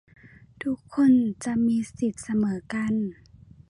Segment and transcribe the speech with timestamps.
[0.63, 1.11] ทุกคน
[1.43, 2.93] จะมีสิทธิเสมอกัน